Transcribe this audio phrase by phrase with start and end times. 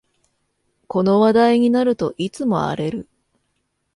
[0.87, 3.07] この話題になるといつも荒れる